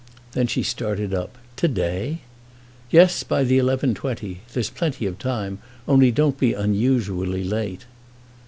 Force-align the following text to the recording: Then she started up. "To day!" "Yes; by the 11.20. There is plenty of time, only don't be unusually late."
Then 0.31 0.47
she 0.47 0.63
started 0.63 1.13
up. 1.13 1.37
"To 1.57 1.67
day!" 1.67 2.21
"Yes; 2.89 3.21
by 3.21 3.43
the 3.43 3.59
11.20. 3.59 4.37
There 4.51 4.59
is 4.61 4.71
plenty 4.71 5.05
of 5.05 5.19
time, 5.19 5.59
only 5.87 6.09
don't 6.11 6.39
be 6.39 6.53
unusually 6.55 7.43
late." 7.43 7.85